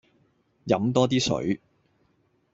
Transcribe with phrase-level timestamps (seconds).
[0.65, 1.61] 飲多啲水